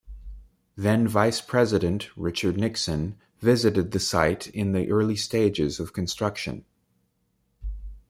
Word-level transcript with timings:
Then 0.75 1.07
Vice 1.07 1.41
President, 1.41 2.09
Richard 2.17 2.57
Nixon, 2.57 3.19
visited 3.39 3.91
the 3.91 3.99
site 3.99 4.47
in 4.47 4.71
the 4.71 4.89
early 4.89 5.15
stages 5.15 5.79
of 5.79 5.93
construction. 5.93 6.65